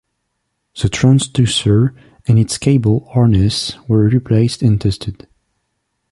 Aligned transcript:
The 0.81 0.89
transducer 0.89 1.93
and 2.27 2.39
its 2.39 2.57
cable 2.57 3.07
harness 3.13 3.77
were 3.87 4.07
replaced 4.09 4.63
and 4.63 4.81
tested. 4.81 5.27